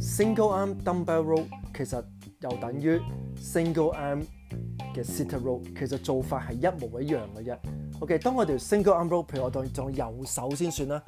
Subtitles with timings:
[0.00, 1.44] Single arm dumbbell row
[1.76, 2.02] 其實
[2.40, 3.00] 又等於
[3.38, 4.22] single arm
[4.94, 7.56] 嘅 sit row，其實做法係一模一樣嘅啫。
[8.00, 11.02] OK，當我條 single arm row，譬如我當用右手先算啦，